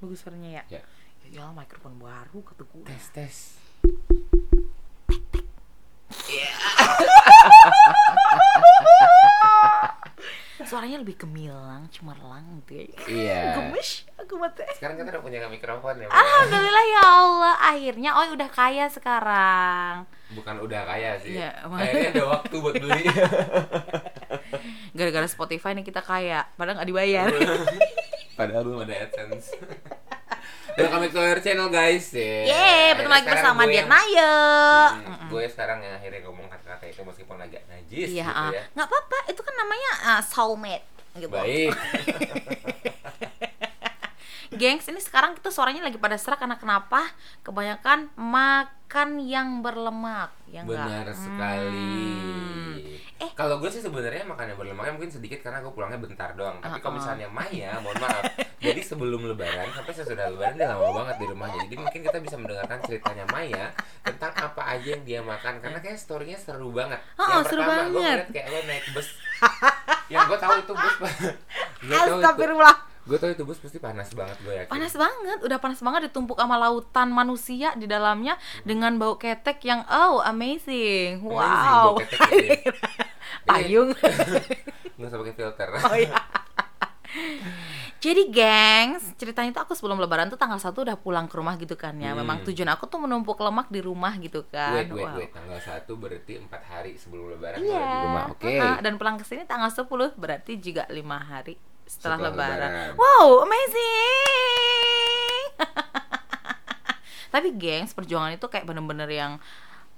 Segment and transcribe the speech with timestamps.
[0.00, 0.80] bagus suaranya ya Ya.
[1.22, 3.36] ya ya mikrofon baru kata gue Tes tes.
[10.60, 13.40] suaranya lebih gemilang cemerlang gitu ya Iya.
[13.58, 16.06] gemes aku mati Sekarang kita udah punya mikrofon ya.
[16.06, 21.34] Alhamdulillah ya Allah akhirnya oh udah kaya sekarang Bukan udah kaya sih.
[21.34, 21.66] Iya.
[21.66, 23.02] Kayaknya ada waktu buat beli.
[24.96, 27.26] gara-gara Spotify nih kita kaya padahal nggak dibayar
[28.36, 29.52] Padahal belum ada AdSense.
[30.80, 32.08] Welcome back to our channel guys.
[32.10, 32.48] Ya.
[32.48, 34.32] Yeay, bertemu lagi bersama Dian yang- Maya.
[35.28, 38.48] Gue sekarang yang akhirnya ngomong kata-kata itu meskipun agak najis Iya, gitu ah.
[38.48, 38.64] ya.
[38.72, 39.18] nggak apa-apa.
[39.28, 40.86] Itu kan namanya ah, soulmate.
[41.12, 41.28] Gitu.
[41.28, 41.76] Baik.
[44.50, 47.06] Gengs, ini sekarang kita suaranya lagi pada serak karena kenapa?
[47.40, 50.90] Kebanyakan makan yang berlemak, ya enggak?
[50.90, 52.98] Benar sekali.
[53.20, 53.30] Eh.
[53.36, 56.56] Kalau gue sih sebenarnya makannya berlemaknya mungkin sedikit karena gue pulangnya bentar doang.
[56.64, 58.24] Tapi kalau misalnya Maya, mohon maaf.
[58.64, 61.58] jadi sebelum Lebaran sampai sesudah Lebaran dia lama banget di rumahnya.
[61.68, 63.64] Jadi mungkin kita bisa mendengarkan ceritanya Maya
[64.00, 67.00] tentang apa aja yang dia makan karena kayak storynya seru banget.
[67.20, 69.08] Oh, yang seru pertama gue ngeliat kayak lo naik bus.
[70.12, 70.96] yang gue tahu itu bus.
[71.88, 72.88] gue tahu itu.
[73.10, 74.70] Gue tahu itu bus pasti panas banget gue yakin.
[74.70, 79.82] Panas banget, udah panas banget ditumpuk sama lautan manusia di dalamnya dengan bau ketek yang
[79.90, 81.18] oh amazing.
[81.18, 81.98] Amazing, Wow.
[81.98, 82.74] bau ketek gitu ya.
[83.42, 83.90] Payung.
[84.96, 85.68] Nggak usah pakai filter.
[85.90, 86.14] Oh iya.
[87.98, 91.74] Jadi gengs, ceritanya tuh aku sebelum lebaran tuh tanggal 1 udah pulang ke rumah gitu
[91.74, 92.14] kan ya.
[92.14, 92.22] Hmm.
[92.22, 94.72] Memang tujuan aku tuh menumpuk lemak di rumah gitu kan.
[94.78, 95.18] Wait, wait, Wow.
[95.18, 95.30] wait.
[95.34, 97.74] Tanggal 1 berarti 4 hari sebelum lebaran Iya.
[97.74, 98.24] lo di rumah.
[98.30, 98.54] Oke.
[98.56, 101.58] Ah, dan pulang ke sini tanggal 10 berarti juga lima hari
[101.90, 102.70] setelah, Setelah lebaran.
[102.70, 102.90] lebaran.
[102.94, 105.42] Wow, amazing.
[107.34, 109.42] Tapi gengs, perjuangan itu kayak bener-bener yang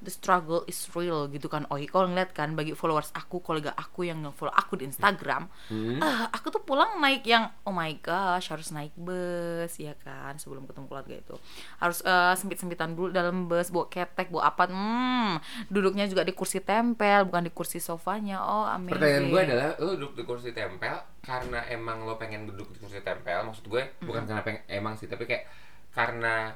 [0.02, 1.64] the struggle is real gitu kan.
[1.70, 6.02] Oi, kalau ngeliat kan bagi followers aku, kolega aku yang nge-follow aku di Instagram, Hmm.
[6.02, 10.66] ah, aku tuh pulang naik yang oh my gosh harus naik bus ya kan sebelum
[10.66, 11.34] ketemu keluarga itu
[11.78, 15.32] harus eh, sempit-sempitan dulu dalam bus bawa ketek bawa apa hmm
[15.68, 19.92] duduknya juga di kursi tempel bukan di kursi sofanya oh amazing Pertanyaan gue adalah lo
[19.94, 23.46] duduk di kursi tempel karena emang lo pengen duduk di kursi tempel.
[23.46, 25.46] Maksud gue bukan karena pengen emang sih, tapi kayak
[25.92, 26.50] karena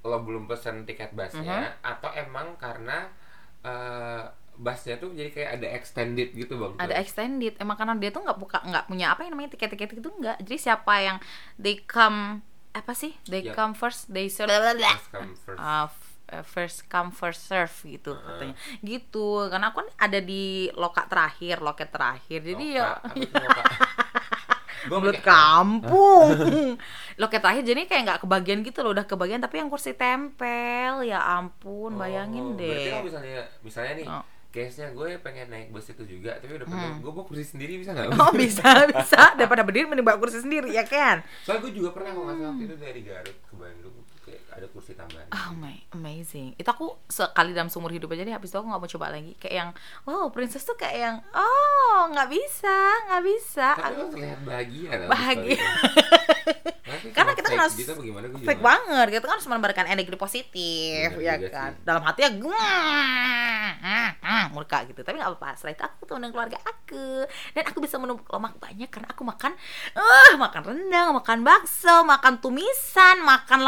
[0.00, 3.08] lo belum pesen tiket busnya atau emang karena
[3.60, 4.24] eh,
[4.56, 6.72] busnya tuh jadi kayak ada extended gitu bang.
[6.78, 7.56] ada extended.
[7.56, 10.36] Emang karena dia tuh nggak buka nggak punya apa yang namanya tiket-tiket itu nggak.
[10.40, 11.16] Jadi siapa yang
[11.56, 12.40] they come
[12.70, 13.16] apa sih?
[13.24, 13.56] They Yep.
[13.56, 14.52] come first they serve.
[14.52, 15.58] First come first.
[15.58, 15.88] uh,
[16.30, 18.54] uh, first come first serve gitu katanya.
[18.80, 19.26] Gitu.
[19.48, 22.40] Karena aku kan ada di loka terakhir loket terakhir.
[22.40, 23.26] Jadi ya gue
[24.86, 26.28] mulut kampung.
[27.20, 31.02] Loket terakhir jadi kayak nggak kebagian gitu loh udah kebagian tapi yang kursi tempel.
[31.02, 34.24] Ya ampun bayangin Oh, Berarti deh kalau misalnya misalnya nih Oh.
[34.50, 37.92] case-nya gue pengen naik bus itu juga tapi udah penuh gue bawa kursi sendiri bisa
[37.92, 38.10] nggak?
[38.10, 38.18] Hmm.
[38.20, 39.22] oh bisa bisa.
[39.34, 41.22] Daripada berdiri mending bawa kursi sendiri ya kan?
[41.40, 43.94] Soalnya gue juga pernah kalau nggak salah waktu itu dari Garut ke Bandung
[44.30, 45.26] kayak ada kursi tambahan.
[45.34, 46.54] Oh my, amazing.
[46.54, 48.34] Itu aku sekali dalam seumur hidup aja deh.
[48.34, 49.32] Habis itu aku nggak mau coba lagi.
[49.42, 49.70] Kayak yang,
[50.06, 52.78] wow, princess tuh kayak yang, oh nggak bisa,
[53.10, 53.68] nggak bisa.
[53.74, 55.58] Tapi Aku terlihat bahagia Bahagia.
[56.90, 61.38] Karena kita kan gitu gue juga fake banget, gitu kan harus menebarkan energi positif, ya
[61.48, 61.70] kan.
[61.72, 61.86] sih.
[61.86, 62.30] Dalam hati ya,
[64.54, 65.00] murka gitu.
[65.00, 65.54] Tapi nggak apa-apa.
[65.54, 67.24] Setelah itu aku tuh dengan keluarga aku,
[67.54, 69.52] dan aku bisa menumpuk lemak banyak karena aku makan,
[69.94, 73.60] eh makan rendang, makan bakso, makan tumisan, makan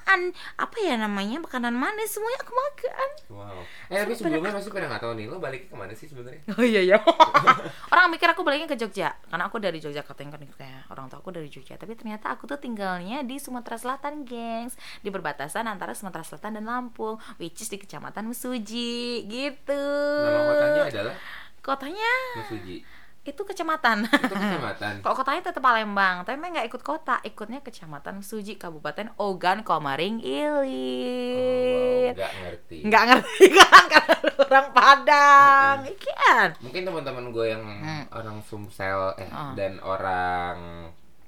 [0.00, 0.20] lemak-lemakan,
[0.58, 3.08] apa ya namanya makanan manis semuanya aku makan.
[3.30, 3.60] Wow.
[3.90, 6.42] Eh tapi sebelumnya masih pada nggak tahu nih lo balik ke mana sih sebenarnya?
[6.56, 6.98] Oh iya ya.
[7.92, 11.18] orang mikir aku baliknya ke Jogja karena aku dari Jogja katanya kan kayak orang tua
[11.20, 14.74] aku dari Jogja tapi ternyata aku tuh tinggalnya di Sumatera Selatan, gengs,
[15.04, 19.84] di perbatasan antara Sumatera Selatan dan Lampung, which is di Kecamatan Mesuji gitu.
[20.24, 21.16] Nama kotanya adalah
[21.60, 22.99] Kotanya Mesuji.
[23.22, 24.08] Itu kecamatan.
[24.08, 24.92] Itu kecamatan.
[25.04, 30.18] Kok kotanya tetap Palembang, tapi memang nggak ikut kota, ikutnya Kecamatan Mesuji, Kabupaten Ogan Komaring
[30.18, 32.12] Oh, wow, Ilir.
[32.12, 32.76] nggak ngerti.
[32.82, 36.48] Nggak ngerti kan karena orang Padang, ikan.
[36.58, 37.64] Mungkin teman-teman gue yang
[38.10, 39.36] orang Sumsel eh Hmm.
[39.36, 39.52] Ah.
[39.54, 40.56] dan orang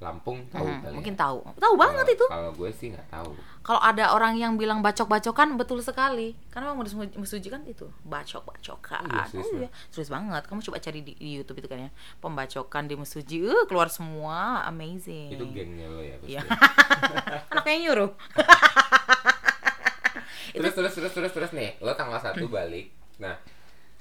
[0.01, 0.95] Lampung tahu Hmm, kali.
[0.99, 1.21] mungkin ya.
[1.23, 2.25] tahu, tahu banget Kalau- itu.
[2.27, 3.31] Kalau gue sih nggak tahu.
[3.63, 6.35] Kalau ada orang yang bilang bacok-bacokan betul sekali.
[6.51, 9.07] Karena memang musuji kan itu bacok-bacokan.
[9.07, 10.43] Iya, serius Oh iya, serius banget.
[10.51, 11.91] Kamu coba cari di, di YouTube itu kan ya.
[12.19, 15.39] Pembacokan di Mesuji, uh, keluar semua, amazing.
[15.39, 16.17] Itu gengnya lo ya.
[16.27, 16.43] Iya.
[17.55, 18.11] Anaknya nyuruh.
[20.53, 23.41] terus terus terus terus terus nih lo tanggal satu balik nah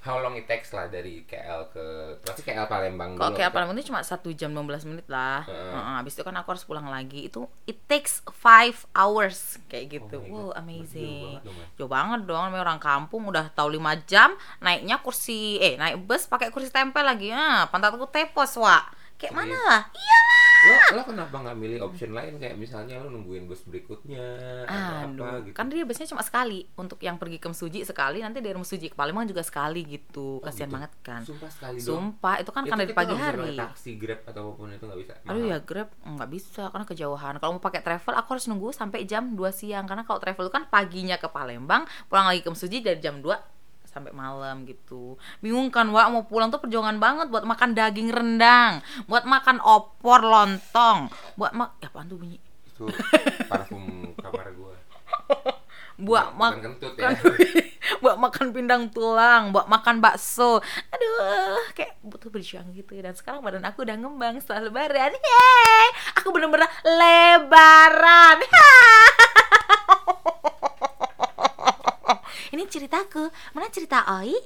[0.02, 1.86] how long it takes lah dari KL ke
[2.26, 5.46] pasti KL Palembang Kalau dulu kayak Palembang itu cuma satu jam 15 menit lah.
[5.46, 5.74] Heeh.
[5.78, 7.30] Heeh, habis itu kan aku harus pulang lagi.
[7.30, 10.18] Itu it takes five hours kayak gitu.
[10.18, 11.38] Oh wow, amazing.
[11.46, 11.68] Jauh banget.
[11.78, 16.26] Jauh banget dong, namanya orang kampung udah tahu 5 jam naiknya kursi eh naik bus
[16.26, 17.30] pakai kursi tempel lagi.
[17.30, 19.01] Ah, pantat aku tepos, Wak.
[19.22, 19.82] Kayak mana lah?
[19.94, 20.20] Iya
[20.62, 22.38] lo lo kenapa nggak milih option lain?
[22.38, 24.22] Kayak misalnya lo nungguin bus berikutnya
[24.70, 25.56] atau Aduh, apa gitu.
[25.58, 26.70] Kan dia biasanya cuma sekali.
[26.78, 30.38] Untuk yang pergi ke Mesuji sekali, nanti dari Mesuji ke Palembang juga sekali gitu.
[30.38, 30.76] Oh, Kasihan gitu.
[30.78, 31.22] banget kan.
[31.26, 33.58] sumpah sekali dong Sumpah, itu kan Itu karena di kita pagi hari.
[33.58, 35.14] taksi grab atau apa pun itu nggak bisa.
[35.26, 37.34] Aduh ya Grab nggak bisa karena kejauhan.
[37.42, 39.90] Kalau mau pakai travel aku harus nunggu sampai jam 2 siang.
[39.90, 43.34] Karena kalau travel itu kan paginya ke Palembang, pulang lagi ke Mesuji dari jam 2
[43.92, 45.20] sampai malam gitu.
[45.44, 50.24] Bingung kan, Wak, mau pulang tuh perjuangan banget buat makan daging rendang, buat makan opor
[50.24, 52.40] lontong, buat mak ya apaan tuh bunyi?
[52.72, 52.88] itu
[53.46, 54.74] parfum kamar gua
[56.02, 57.14] Buat mak kentut ya
[58.02, 60.58] buat makan pindang tulang, buat makan bakso.
[60.90, 62.98] Aduh, kayak butuh berjuang gitu.
[62.98, 65.14] Dan sekarang badan aku udah ngembang setelah lebaran.
[65.14, 65.88] Yeay!
[66.18, 68.38] Aku bener-bener lebaran.
[73.02, 73.24] Ceritaku.
[73.52, 74.38] Mana cerita Oi?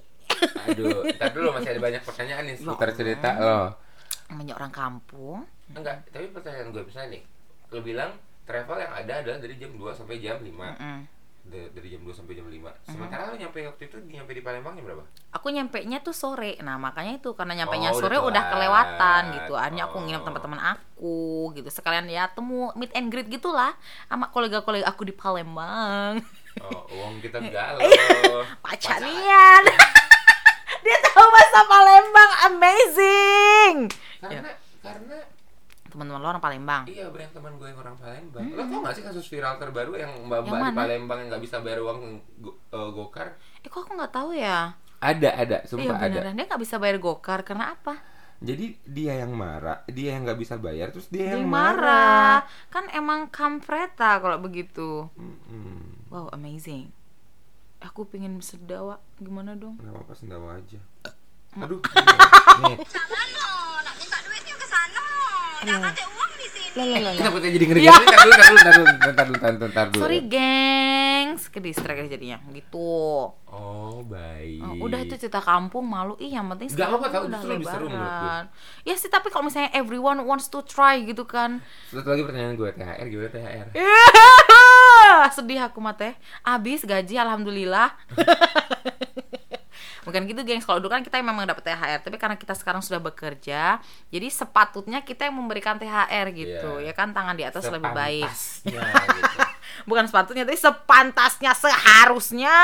[0.66, 3.78] aduh ntar dulu masih ada banyak pertanyaan nih seputar cerita lo
[4.26, 5.46] Namanya orang kampung.
[5.70, 7.24] enggak tapi pertanyaan gue misalnya nih
[7.70, 8.10] lo bilang
[8.42, 11.02] travel yang ada adalah dari jam 2 sampai jam 5 Mm.
[11.46, 14.74] Da- dari jam 2 sampai jam 5 sementara lo nyampe waktu itu nyampe di Palembang
[14.74, 15.04] jam berapa?
[15.32, 16.58] Aku nyampe nya tuh sore.
[16.58, 18.52] Nah, makanya itu karena nyampe nya Oh, udah sore udah, telat.
[18.52, 19.54] kelewatan gitu.
[19.54, 20.26] Akhirnya aku nginep Oh.
[20.26, 21.18] teman-teman aku
[21.54, 21.70] gitu.
[21.70, 23.78] Sekalian ya temu meet and greet gitulah
[24.08, 26.18] sama kolega-kolega aku di Palembang.
[26.58, 27.84] Oh, uang kita galau
[28.60, 29.64] Pacarnian.
[30.86, 32.32] Dia tahu bahasa Palembang.
[32.46, 33.76] Amazing.
[34.20, 35.18] Karena karena
[35.86, 36.84] Teman-teman lo orang Palembang.
[36.86, 38.44] iya banyak teman gue yang orang Palembang.
[38.50, 40.76] Lo tau gak sih kasus viral terbaru yang mbak-mbak Yang di?
[40.76, 42.00] Palembang yang nggak bisa bayar uang
[42.38, 43.28] go- eh, gokar?
[43.58, 44.76] Eh kok aku nggak tahu ya?
[44.98, 46.12] Ada ada, Iya sumpah ada.
[46.12, 47.96] beneran dia nggak bisa bayar gokar karena apa?
[48.38, 52.44] Jadi dia yang marah, dia yang nggak bisa bayar, terus dia, Dia yang marah.
[52.68, 55.08] Kan emang kampreta kalau begitu.
[55.16, 55.95] Mm-mm.
[56.08, 56.94] Wow, amazing.
[57.82, 59.02] Aku pengen sedawa.
[59.18, 59.78] Gimana dong?
[59.78, 60.80] Nggak apa-apa sendawa aja.
[61.56, 62.76] Aduh, nih.
[62.84, 65.04] Jangan loh, nak minta duitnya ke sana.
[65.64, 66.76] Jangan ada uang di sini.
[66.76, 67.20] Lah, lah, lah, lah.
[67.24, 67.96] Kenapa saya jadi ngeri gini?
[67.96, 70.02] Ntar dulu, ntar dulu, ntar dulu, ntar dulu, ntar dulu, ntar dulu.
[70.04, 72.92] Sorry gengs, ke distract aja jadinya gitu.
[73.48, 74.60] Oh, baik.
[74.60, 77.68] Oh, udah itu cerita kampung malu ih yang penting sekarang apa-apa, tahu, udah justru lebih
[77.72, 78.04] seru menurut gue.
[78.04, 78.44] lebaran.
[78.84, 81.64] Ya sih tapi kalau misalnya everyone wants to try gitu kan.
[81.88, 83.68] Satu lagi pertanyaan gue, THR gimana THR?
[85.32, 86.14] Sedih aku mah teh.
[86.42, 87.92] Abis gaji alhamdulillah.
[90.06, 93.02] Bukan gitu gengs, kalau dulu kan kita memang dapat THR, tapi karena kita sekarang sudah
[93.02, 93.82] bekerja,
[94.14, 96.94] jadi sepatutnya kita yang memberikan THR gitu, Iya.
[96.94, 98.30] ya kan tangan di atas lebih baik.
[98.70, 99.42] Gitu.
[99.90, 102.58] Bukan sepatutnya, tapi sepantasnya, seharusnya,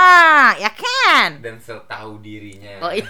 [0.55, 1.41] ya kan?
[1.41, 2.77] Dan setahu dirinya.
[2.87, 3.09] Oh iya.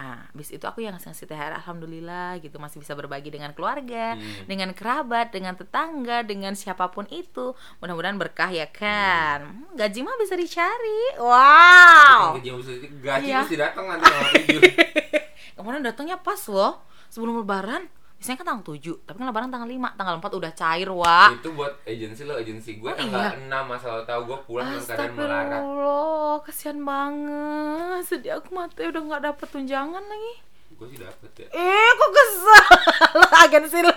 [0.00, 4.48] Ah, habis itu aku yang ngasih-ngasih THR alhamdulillah gitu masih bisa berbagi dengan keluarga, Hmm.
[4.48, 7.52] dengan kerabat, dengan tetangga, dengan siapa pun itu.
[7.78, 9.44] Mudah-mudahan berkah ya kan.
[9.44, 11.20] Hmm, Gaji mah bisa dicari.
[11.20, 12.40] Wow.
[12.40, 13.44] Gaji mesti gaji Iya.
[13.44, 14.08] mesti datang nanti.
[15.60, 16.80] Kemarin datangnya pas loh.
[17.08, 17.84] Sebelum lebaran.
[18.20, 19.96] Biasanya kan tanggal 7, tapi kan lebaran tanggal 5.
[19.96, 21.28] Tanggal 4 udah cair, Wak.
[21.40, 23.48] Itu buat agensi lo, agensi gue Oh, tanggal iya.
[23.48, 25.40] 6 masalah tahu gue pulang dengan keadaan melarat.
[25.48, 28.02] Astagfirullah, kasihan banget.
[28.04, 30.32] Sedih aku mati udah nggak dapet tunjangan lagi.
[30.70, 31.46] Gue sih dapet ya.
[31.50, 32.64] Eh, kok kesel
[33.48, 33.96] agensi lo.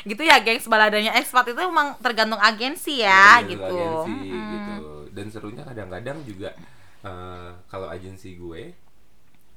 [0.00, 3.76] gitu ya, gengs baladanya ekspat itu emang tergantung agensi ya, Tergantung gitu.
[3.76, 4.48] agensi Mm-mm.
[4.48, 6.56] gitu dan serunya kadang-kadang juga
[7.02, 8.72] eh, kalau agensi gue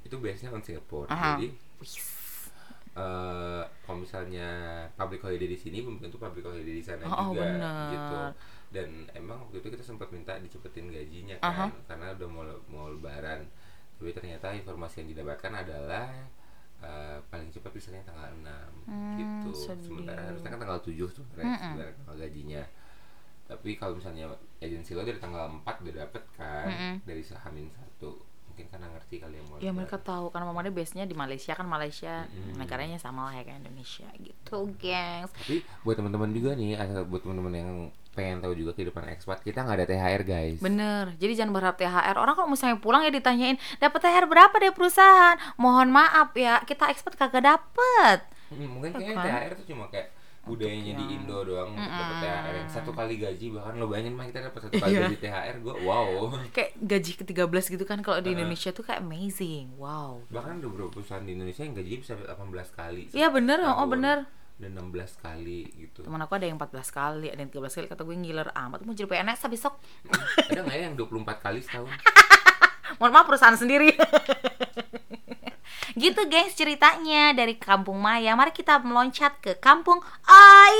[0.02, 1.40] itu biasanya on Singapore Aha.
[1.40, 1.48] jadi
[2.94, 4.48] eh kalau misalnya
[4.94, 7.90] public holiday di sini belum tentu public holiday di sana Oh, oh, juga bener.
[7.90, 8.16] gitu
[8.70, 13.42] dan emang waktu itu kita sempat minta dicepetin gajinya kan karena udah mau mau lebaran
[13.94, 16.06] tapi ternyata informasi yang didapatkan adalah
[16.80, 18.46] eh, paling cepat misalnya tanggal 6
[18.84, 19.84] Hmm, gitu sedih.
[19.84, 21.56] sementara harusnya kan tanggal 7 tuh Mm-mm.
[21.56, 22.62] sebenarnya tanggal gajinya
[23.44, 24.24] tapi kalau misalnya
[24.58, 26.94] agensi lo dari tanggal 4 udah dapet kan Mm-mm.
[27.02, 28.22] dari sahamin satu
[28.54, 31.66] mungkin karena ngerti kali yang mau Ya mereka tahu karena mamanya base-nya di Malaysia kan
[31.66, 32.54] Malaysia Mm-mm.
[32.54, 35.34] negaranya sama lah ya kayak Indonesia gitu, gengs.
[35.34, 37.70] Tapi buat teman-teman juga nih, atau buat teman-teman yang
[38.14, 40.62] pengen tahu juga kehidupan ekspat, kita nggak ada THR guys.
[40.62, 42.14] Bener, jadi jangan berharap THR.
[42.14, 45.34] Orang kalau misalnya pulang ya ditanyain, dapat THR berapa dari perusahaan?
[45.58, 48.22] Mohon maaf ya, kita ekspat kagak dapet.
[48.54, 49.26] Hmm, mungkin Ya kayaknya kan?
[49.26, 50.13] THR tuh cuma kayak
[50.46, 52.22] budayanya di yang- Indo doang untuk dapat Mm-mm.
[52.22, 55.00] THR yang satu kali gaji bahkan lo bayangin mah kita dapat satu kali Iya.
[55.02, 56.08] gaji THR gue wow
[56.50, 58.30] Kayak gaji ke-13 gitu kan kalau di.
[58.30, 59.72] Indonesia tuh kayak amazing.
[59.74, 60.20] Wow.
[60.28, 62.36] bahkan ada beberapa perusahaan di Indonesia yang gajinya bisa 18
[62.70, 63.88] kali Iya bener, oh setahun.
[63.90, 64.18] bener.
[64.54, 67.86] dan 16 kali gitu Temen aku ada yang 14 kali, ada yang 13 kali.
[67.86, 69.74] Kata gue ngiler amat, mau jadi PNS besok.
[70.46, 71.10] ada nggak ya yang 24
[71.40, 71.90] kali setahun
[73.00, 73.90] Mohon maaf perusahaan sendiri.
[75.94, 78.34] gitu gengs ceritanya dari Kampung Maya.
[78.34, 80.78] Mari kita meloncat ke Kampung Ai.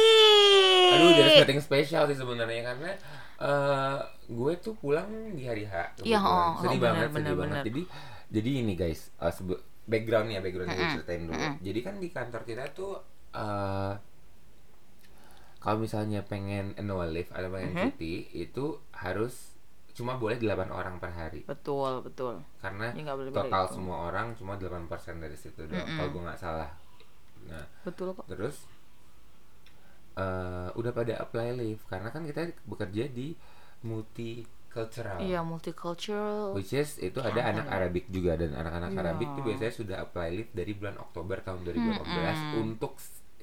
[0.92, 2.90] aduh jadi setting spesial sih sebenarnya karena
[3.34, 7.36] eh gue tuh pulang di hari H Iya, oh, oh, sedih bener, banget bener, sedih
[7.36, 7.64] banget bener.
[7.66, 7.82] jadi
[8.30, 9.32] jadi ini guys uh,
[9.84, 10.96] backgroundnya backgroundnya gue Mm-mm.
[10.96, 11.54] ceritain dulu Mm-mm.
[11.60, 12.92] jadi kan di kantor kita tuh
[13.34, 13.92] uh,
[15.58, 17.82] kalau misalnya pengen annual leave atau pengen Mhm.
[17.90, 19.53] cuti itu harus
[19.94, 23.74] cuma boleh 8 orang per hari betul betul karena Ya, boleh total itu.
[23.74, 25.96] semua orang cuma 8% dari situ doang Mm-mm.
[25.96, 26.70] kalau gue nggak salah
[27.46, 28.66] nah betul kok terus
[30.14, 33.34] eh udah pada apply leave karena kan kita bekerja di
[33.82, 39.00] multicultural iya multicultural which is itu ada anak Arabik juga dan anak-anak Iya.
[39.00, 42.62] Arabik itu biasanya sudah apply leave dari bulan Oktober tahun 2014 Mm-mm.
[42.62, 42.94] untuk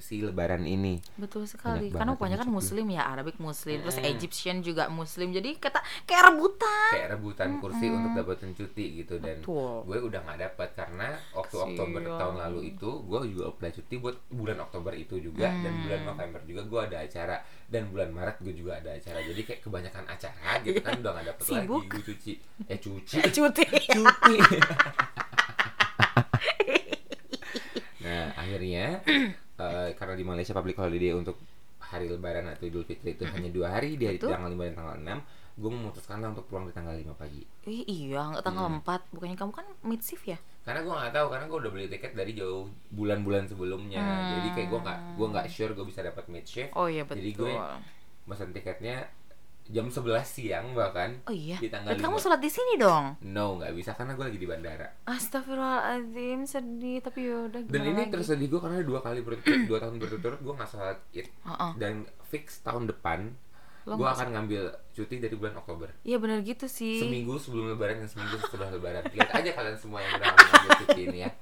[0.01, 1.87] si lebaran ini Betul sekali.
[1.87, 4.09] Banyak Karena kebanyakan yang muslim ya, Arabik muslim, terus Mm.
[4.09, 5.29] Egyptian juga muslim.
[5.29, 6.89] Jadi kata kayak rebutan.
[6.91, 7.97] kayak rebutan kursi Mm-mm.
[8.01, 9.85] untuk dapetin cuti gitu dan Betul.
[9.85, 11.69] gue udah nggak dapat karena waktu Kasian.
[11.71, 15.83] Oktober tahun lalu itu gue juga apply cuti buat bulan Oktober itu juga dan Hmm.
[15.83, 19.61] bulan November juga gue ada acara dan bulan Maret gue juga ada acara jadi kayak
[19.61, 22.33] kebanyakan acara gitu kan udah nggak dapet lagi gue cuci
[22.65, 23.63] eh cuci Cuti.
[23.87, 24.35] cuti
[28.01, 28.85] nah akhirnya
[30.11, 31.39] karena di Malaysia public holiday untuk
[31.79, 34.35] hari lebaran atau idul fitri itu hanya dua hari di hari Betul.
[34.35, 37.83] tanggal 5 dan tanggal 6 gue memutuskan lah untuk pulang di tanggal 5 pagi Ih,
[37.87, 38.83] iya, nggak tanggal Hmm.
[38.83, 39.07] 4.
[39.09, 40.35] Bukannya kamu kan mid shift ya?
[40.61, 44.29] karena gue nggak tahu karena gue udah beli tiket dari jauh bulan-bulan sebelumnya Hmm.
[44.35, 47.17] jadi kayak gue nggak gue nggak sure gue bisa dapat mid shift Oh iya betul.
[47.17, 47.53] Jadi gue
[48.27, 49.07] pesan tiketnya
[49.71, 51.55] jam 11 siang bahkan Oh iya.
[51.55, 52.23] di tanggal Berarti kamu 5.
[52.23, 53.05] sholat di sini dong.
[53.23, 56.99] no nggak bisa karena gue lagi di bandara Astagfirullahaladzim, sedih.
[56.99, 57.61] Tapi yaudah.
[57.65, 58.11] dan ini lagi?
[58.11, 61.71] tersedih gue karena dua kali berturut dua tahun berturut-turut gue nggak sholat id Heeh.
[61.75, 61.93] dan
[62.25, 63.31] fix tahun depan
[63.81, 66.99] gue nggak akan ngambil cuti dari bulan Oktober Iya benar gitu sih.
[66.99, 71.01] seminggu sebelum lebaran dan seminggu setelah lebaran lihat aja kalian semua yang udah ngambil cuti
[71.03, 71.31] ini ya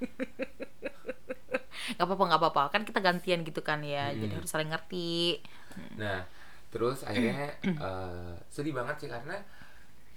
[1.89, 2.61] Gak apa-apa, gak apa-apa.
[2.69, 4.13] Kan kita gantian gitu kan ya.
[4.13, 4.37] Jadi Hmm.
[4.37, 5.41] harus saling ngerti.
[5.95, 6.21] nah
[6.69, 7.49] terus akhirnya
[7.87, 9.35] eh, sedih banget sih karena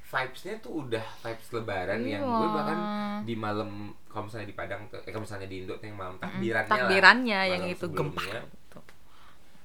[0.05, 2.29] vibesnya tuh udah vibes lebaran yang Iya.
[2.31, 2.79] gue bahkan
[3.23, 3.71] di malam
[4.07, 6.69] kalau misalnya di Padang tuh, eh kalau misalnya di Indo tuh yang malam takbirannya lah,
[6.71, 8.21] Takbirannya yang malam itu gempa.
[8.21, 8.81] Gitu.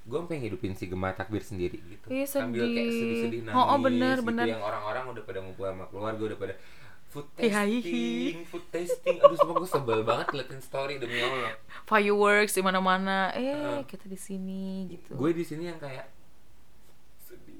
[0.07, 2.95] gue pengen hidupin si gemah takbir sendiri gitu Iya, sambil kayak sedih.
[2.97, 4.45] sedih-sedih nangis Oh, oh, bener, gitu bener.
[4.47, 6.53] yang orang-orang udah pada ngumpul sama keluarga udah pada
[7.05, 11.51] food testing food testing aduh semua gue sebel banget liatin story demi allah
[11.83, 13.31] Fireworks di mana-mana.
[13.33, 13.79] Eh, Heeh.
[13.83, 15.11] kita di sini gitu.
[15.13, 16.16] gue di sini yang kayak sedih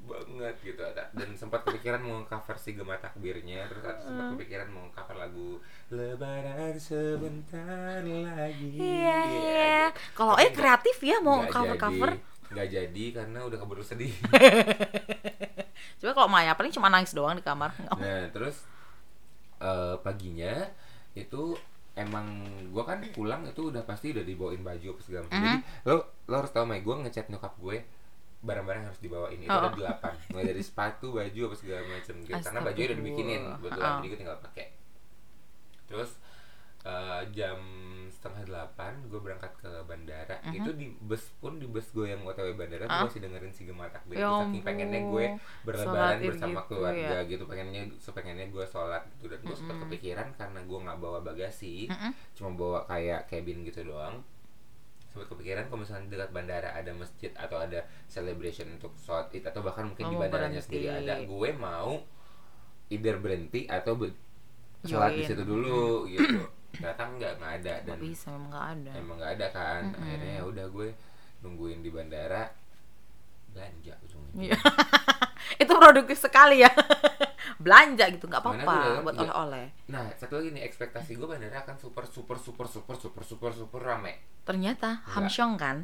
[0.07, 4.67] banget gitu ada dan sempat kepikiran mau cover si gemah takbirnya terus ada sempat kepikiran
[4.67, 5.59] mau cover lagu
[5.89, 9.83] lebaran sebentar lagi Iya, iya.
[9.91, 9.99] gitu.
[10.13, 12.09] Kalau Tapi eh kreatif ya mau nggak cover-cover.
[12.15, 12.35] jadi.
[12.47, 14.15] nggak jadi karena udah keburu sedih
[15.99, 17.73] Coba kalau Maya paling cuma nangis doang di kamar.
[17.93, 18.63] Nah terus
[19.59, 20.69] eh, paginya
[21.13, 21.57] itu
[21.93, 22.27] emang
[22.69, 25.41] gua kan pulang itu udah pasti udah dibawain baju apa segala macam.
[25.41, 27.77] Jadi lo lo harus tau Mai, gua ngechat nyokap gue
[28.39, 29.59] barang-barang harus dibawain itu Oh.
[29.63, 33.87] ada delapan mulai dari sepatu baju apa segala macam gitu karena bajunya udah dibikinin kebetulan
[33.87, 33.97] Oh.
[33.97, 34.65] jadi gue tinggal pakai
[35.85, 36.11] terus
[36.83, 37.59] eh, jam
[38.07, 40.55] setengah delapan gue berangkat ke bandara Mhm.
[40.55, 43.03] itu di bus pun di bus gue yang otw bandara Ah.
[43.03, 45.25] gue masih dengerin si Gemah Takbir Ya saking pengennya gue
[45.65, 47.27] berlebaran bersama gitu, keluarga ya.
[47.27, 49.83] gitu pengennya sepengennya gue sholat gitu dan gue sempat Mm-mm.
[49.89, 52.11] kepikiran karena gue nggak bawa bagasi Mm-mm.
[52.33, 54.23] cuma bawa kayak cabin gitu doang
[55.17, 59.59] sempat kepikiran kalau misalnya dekat bandara ada masjid atau ada celebration untuk sholat id atau
[59.59, 60.67] bahkan mungkin Oh, di bandaranya berhenti.
[60.77, 61.91] sendiri ada gue mau
[62.87, 64.13] either berhenti atau be-
[64.83, 68.91] sholat di situ dulu gitu ternyata nggak nggak ada dan bisa memang nggak ada.
[68.93, 69.99] emang nggak ada kan Mm-mm.
[69.99, 70.87] akhirnya ya udah gue
[71.39, 72.43] nungguin di bandara
[73.49, 74.53] belanja ujung-ujungnya.
[74.53, 74.57] Iya.
[75.77, 76.71] produktif sekali ya.
[77.63, 79.23] Belanja gitu nggak apa-apa buat juga.
[79.33, 79.65] oleh-oleh.
[79.87, 83.81] Nah, satu lagi nih ekspektasi gue bandara akan super super super super super super super
[83.81, 84.19] rame.
[84.43, 85.13] Ternyata Nggak.
[85.13, 85.77] Hamsyong kan?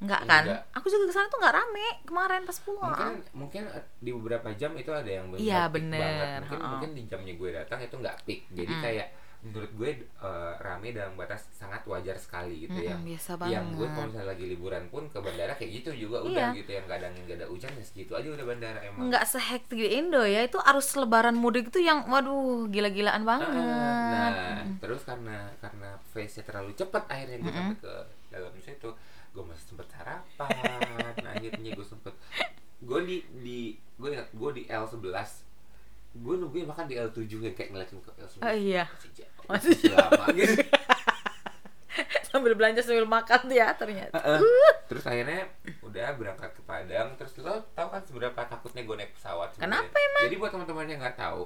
[0.00, 0.44] Enggak kan?
[0.44, 0.60] Enggak.
[0.74, 2.90] Aku juga ke sana tuh nggak rame kemarin pas pulang.
[2.90, 3.62] Mungkin mungkin
[3.98, 6.00] di beberapa jam itu ada yang benar Iya, bener.
[6.00, 6.40] banget.
[6.42, 8.40] Mungkin mungkin di jamnya gue datang itu nggak peak.
[8.50, 8.82] Jadi Mm-mm.
[8.82, 9.08] kayak
[9.44, 12.96] menurut gue eh, rame dalam batas sangat wajar sekali gitu ya.
[12.96, 13.52] Mm-mm, biasa banget.
[13.52, 16.26] Yang gue kalau misalnya lagi liburan pun ke bandara kayak gitu juga Iya.
[16.26, 19.04] udah gitu yang kadang nggak ada hujan ya segitu aja udah bandara emang.
[19.06, 24.64] nggak sehektik di Indo ya itu arus lebaran mudik itu yang waduh gila-gilaan banget Nah,
[24.78, 27.68] terus karena karena face-nya terlalu cepat akhirnya gue Mm-mm.
[27.70, 27.94] sampai ke
[28.30, 28.88] dalam situ,
[29.30, 30.50] gue masih sempet sarapan.
[31.20, 32.14] nah, akhirnya gue sempet
[32.80, 33.58] gue di di
[33.94, 35.43] gue ingat gue di L11
[36.14, 38.84] gue nungguin makan di L7 yang kayak ngeliatin ke L9 Oh, iya.
[39.44, 40.56] masih lama gitu
[42.24, 44.40] sambil belanja sambil makan tuh ya ternyata Heeh.
[44.88, 45.46] terus akhirnya
[45.80, 49.78] udah berangkat ke Padang terus lo tau kan seberapa takutnya gue naik pesawat sebenarnya?
[49.84, 50.22] Kenapa emang?
[50.24, 51.42] jadi buat teman-teman yang nggak tahu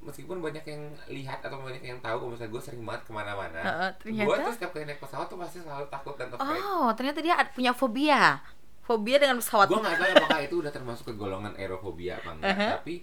[0.00, 3.60] meskipun banyak yang lihat atau banyak yang tahu kalau misalnya gue sering banget ke mana-mana
[3.60, 4.24] Heeh, ternyata?
[4.24, 7.34] gue tuh setiap kali naik pesawat tuh pasti selalu takut dan afraid oh ternyata dia
[7.46, 8.40] punya fobia
[8.80, 12.48] fobia dengan pesawat gue nggak tahu apakah itu udah termasuk ke golongan aerofobia apa enggak
[12.50, 12.70] Uh-huh.
[12.78, 12.94] tapi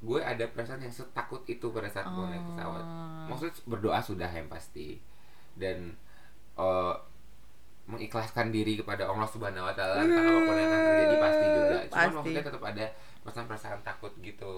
[0.00, 3.26] gue ada perasaan yang setakut itu pada saat gue naik pesawat Oh.
[3.28, 4.96] maksudnya berdoa sudah yang pasti
[5.54, 5.92] dan
[6.56, 6.94] eh,
[7.84, 11.76] mengikhlaskan diri kepada Allah Subhanahu Wa Taala tentang apa pun yang akan terjadi pasti juga
[11.84, 12.14] Pasti.
[12.14, 12.84] maksudnya tetap ada
[13.20, 14.54] perasaan-perasaan takut gitu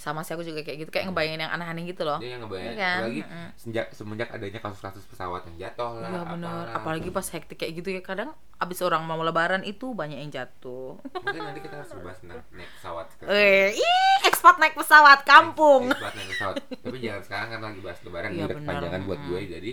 [0.00, 2.80] sama sih aku juga kayak gitu kayak ngebayangin yang aneh-aneh gitu loh yang ngebayang Iya
[2.80, 2.96] kan?
[2.98, 3.46] apalagi Mm-mm.
[3.54, 6.74] sejak semenjak adanya kasus-kasus pesawat yang jatuh lah Iya bener, apalah.
[6.74, 10.96] apalagi pas hektik kayak gitu ya kadang abis orang mau lebaran itu banyak yang jatuh.
[11.14, 15.88] mungkin nanti kita harus bahas tentang naik pesawat Eh, ih, ekspat naik pesawat kampung.
[15.88, 16.54] Expat naik pesawat.
[16.60, 19.26] Tapi jangan sekarang kan lagi bahas lebaran Iya, udah kepanjangan buat Mm.
[19.26, 19.72] gue jadi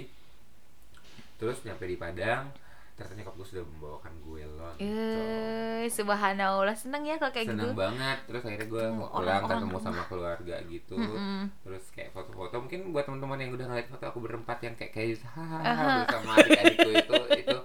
[1.37, 2.49] terus nyampe di Padang
[2.97, 4.75] ternyata nyokap gue sudah membawakan gue lontong.
[4.79, 7.77] Eh, subhanallah seneng ya kalau kayak Seneng gitu.
[7.77, 11.41] banget terus akhirnya gue Ketemu pulang orang-orang ketemu sama keluarga gitu Mm-mm.
[11.61, 15.21] terus kayak foto-foto mungkin buat teman-teman yang udah ngeliat foto aku berempat yang kayak kayak
[15.23, 15.85] hahaha Aha.
[16.01, 17.57] bersama adik-adikku itu itu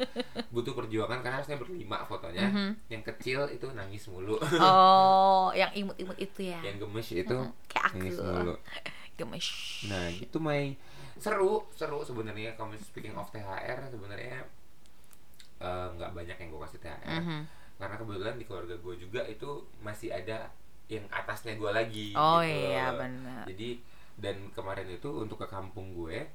[0.49, 2.71] butuh perjuangan karena harusnya berlima fotonya Mhm.
[2.87, 6.61] yang kecil itu nangis mulu Oh, yang imut-imut itu ya.
[6.61, 7.97] yang gemes itu Kayak aku.
[7.97, 8.55] nangis mulu
[9.12, 9.49] Gemes.
[9.87, 10.73] Nah, gitu Mai.
[11.15, 14.41] Seru, seru sebenarnya kalau speaking of THR sebenarnya
[15.62, 17.21] eh, nggak banyak yang gue kasih THR.
[17.23, 17.40] Mhm.
[17.78, 19.50] Karena kebetulan di keluarga gue juga itu
[19.81, 20.50] masih ada
[20.90, 22.07] yang atasnya gue lagi.
[22.12, 22.59] Oh gitu.
[22.69, 23.47] iya benar.
[23.47, 23.81] Jadi
[24.19, 26.28] dan kemarin itu untuk ke kampung gue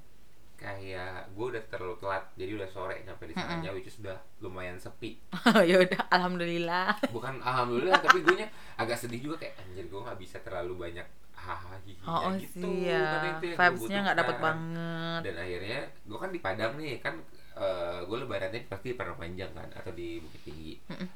[0.57, 4.73] kayak gue udah terlalu telat jadi udah sore nyampe di sananya which is udah lumayan
[4.81, 5.21] sepi
[5.69, 6.97] ya udah alhamdulillah.
[7.13, 11.05] bukan alhamdulillah tapi gue nya agak sedih juga kayak anjir gue nggak bisa terlalu banyak
[11.37, 13.37] hahaha Oh, oh gitu sih ya.
[13.37, 15.19] Itu Vibes-nya nggak dapet banget.
[15.27, 17.13] dan akhirnya gue kan di Padang nih kan
[17.57, 20.73] eh, gue lebarannya pasti di Padang Panjang kan atau di Bukit Tinggi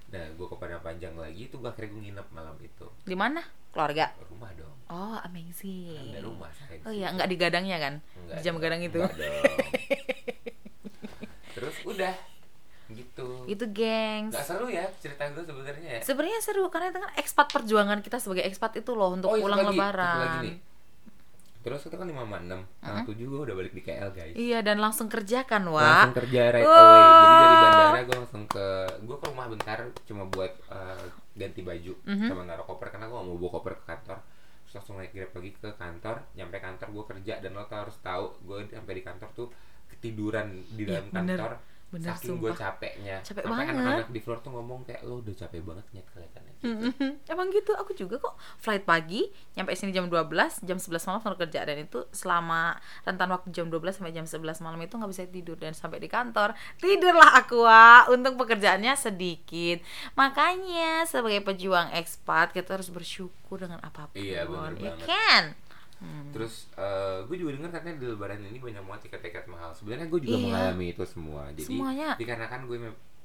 [0.08, 3.42] nah gue ke Padang Panjang lagi itu gue akhirnya gue nginep malam itu Di mana?
[3.70, 4.12] Keluarga.
[4.26, 6.12] rumah dong Oh, amazing.
[6.12, 7.94] ada rumah saya Oh iya, nggak di gadangnya kan?
[8.18, 9.00] Enggak Di jam dong, gadang itu.
[9.00, 9.58] enggak dong.
[11.54, 12.16] terus udah
[12.90, 14.36] gitu Itu, gengs.
[14.36, 18.18] nggak seru ya cerita gue sebenarnya ya Sebenarnya seru karena itu kan ekspat perjuangan kita
[18.18, 20.20] sebagai ekspat itu loh untuk Oh, itu pulang lagi, lebaran.
[20.20, 20.56] lagi nih.
[21.62, 24.34] Terus kita kan 5 sama 6 Tanggal 7 gue udah balik di KL guys.
[24.34, 25.82] Iya dan langsung kerjakan wah.
[26.03, 27.01] Langsung kerja right away.
[27.06, 28.65] Jadi dari bandara gue langsung ke
[29.00, 31.03] Gue ke rumah bentar Cuma buat eh,
[31.34, 32.27] ganti baju Mhm.
[32.27, 34.18] Sama naruh koper Karena gue gak mau bawa koper ke kantor.
[34.62, 37.33] Terus langsung naik grab lagi ke kantor Nyampe kantor gue kerja.
[37.38, 39.48] Dan lo tuh harus tahu Gue sampai di kantor tuh
[39.88, 41.38] Ketiduran di Iya, dalam bener.
[41.38, 41.51] kantor.
[41.53, 43.75] Bener, Saking gue capeknya Capek Sampai banget.
[43.75, 46.88] anak-anak di floor tuh ngomong kayak Lo udah capek banget nyet kelihatannya gitu.
[47.27, 49.27] Emang gitu, aku juga kok flight pagi,
[49.58, 53.68] nyampe sini jam 12, jam 11 malam baru kerja dan itu selama rentan waktu jam
[53.68, 57.66] 12 sampai jam 11 malam itu nggak bisa tidur dan sampai di kantor tidurlah aku
[57.66, 58.14] Wak.
[58.14, 59.82] untung pekerjaannya sedikit.
[60.14, 64.22] Makanya sebagai pejuang ekspat kita harus bersyukur dengan apa pun.
[64.22, 65.08] Iya, bener ya banget.
[65.10, 65.44] kan?
[66.01, 66.33] Hmm.
[66.33, 66.66] Terus
[67.24, 69.70] gue juga dengar katanya di lebaran ini banyak banget tiket-tiket mahal.
[69.72, 70.44] Sebenarnya gue juga Iya.
[70.44, 71.42] mengalami itu semua.
[71.51, 72.09] Jadi Semuanya.
[72.18, 72.77] dikarenakan gue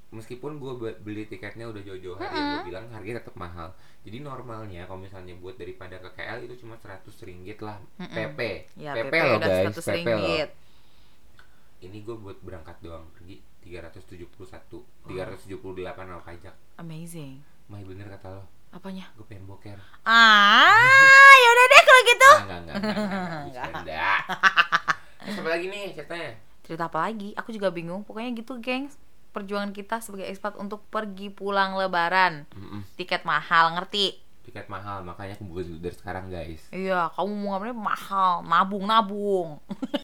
[0.07, 3.73] meskipun gue be- beli tiketnya udah jauh-jauh hari yang gue bilang harganya tetap mahal.
[4.01, 8.13] Jadi normalnya kalau misalnya buat daripada ke KL itu cuma 100 ringgit lah Mm-mm.
[8.13, 8.39] PP.
[8.77, 10.15] Ya, PP, PP loh guys, 100 PP loh.
[10.15, 10.49] ringgit.
[11.79, 14.31] Ini gue buat berangkat doang pergi 371,
[15.03, 15.59] 378
[15.99, 16.55] sama pajak.
[16.77, 17.43] Amazing.
[17.67, 19.11] Mai bener kata lo, Apanya?
[19.13, 19.75] gue pengen boker.
[20.01, 20.71] Ah,
[21.35, 22.31] ya udah deh kalau gitu.
[22.47, 22.75] Enggak, enggak,
[23.51, 24.19] enggak, enggak.
[25.27, 26.31] Terus apa lagi nih ceritanya?
[26.67, 27.31] cerita apa lagi?
[27.39, 28.03] Aku juga bingung.
[28.03, 28.99] Pokoknya gitu gengs.
[29.31, 32.43] Perjuangan kita sebagai ekspat untuk pergi pulang lebaran.
[32.51, 32.83] Mm-mm.
[32.99, 34.19] tiket mahal ngerti?
[34.43, 36.63] Tiket mahal makanya aku buat dari sekarang guys.
[36.71, 37.75] Iya kamu mau ngapain?
[37.75, 38.31] Mahal.
[38.43, 39.49] Nabung nabung